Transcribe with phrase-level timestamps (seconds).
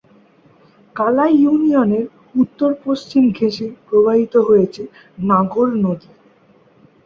[0.95, 2.05] কালাই ইউনিয়নের
[2.35, 4.83] উত্তর-পশ্চিম ঘেষে প্রবাহিত হয়েছে
[5.23, 6.09] নাগর নদী।